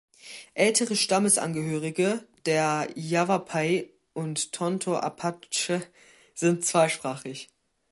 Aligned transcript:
Ältere 0.55 0.95
Stammesangehörige 0.95 2.27
der 2.47 2.87
Yavapai 2.95 3.91
und 4.13 4.51
Tonto 4.51 4.95
Apache 4.97 5.79
sind 6.33 6.65
zweisprachig. 6.65 7.49